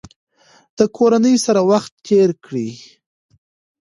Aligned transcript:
د 0.77 0.79
کورنۍ 0.97 1.35
سره 1.45 1.61
وخت 1.71 1.91
تیر 2.05 2.29
کړئ. 2.45 2.71